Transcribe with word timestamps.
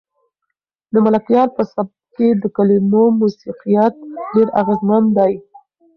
د 0.93 0.95
ملکیار 1.05 1.47
په 1.55 1.63
سبک 1.73 1.95
کې 2.15 2.27
د 2.41 2.43
کلمو 2.55 3.03
موسیقیت 3.21 3.93
ډېر 4.33 4.47
اغېزمن 4.61 5.03
دی. 5.17 5.33